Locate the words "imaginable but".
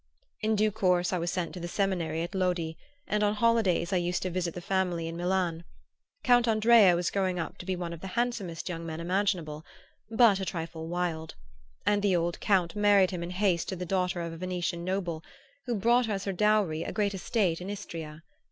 8.99-10.39